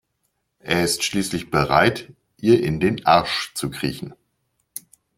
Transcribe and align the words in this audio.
Er 0.57 0.83
ist 0.83 1.03
schließlich 1.03 1.51
bereit 1.51 2.11
ihr 2.37 2.59
in 2.63 2.79
den 2.79 3.05
Arsch 3.05 3.51
zu 3.53 3.69
kriechen. 3.69 4.15